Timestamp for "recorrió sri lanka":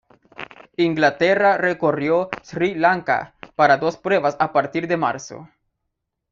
1.59-3.35